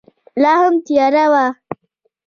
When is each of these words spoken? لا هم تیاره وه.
لا 0.41 0.53
هم 0.61 0.73
تیاره 0.87 1.25
وه. 1.31 1.45